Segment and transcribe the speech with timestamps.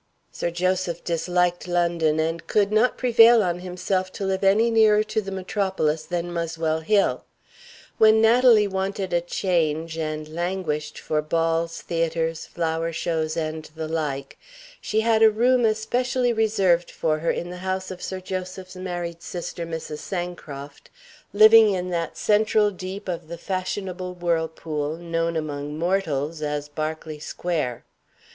[0.31, 5.21] Sir Joseph disliked London, and could not prevail on himself to live any nearer to
[5.21, 7.23] the metropolis than Muswell Hill.
[7.99, 14.39] When Natalie wanted a change, and languished for balls, theaters, flower shows, and the like,
[14.81, 19.21] she had a room especially reserved for her in the house of Sir Joseph's married
[19.21, 19.99] sister, Mrs.
[19.99, 20.89] Sancroft,
[21.31, 27.85] living in that central deep of the fashionable whirlpool known among mortals as Berkeley Square.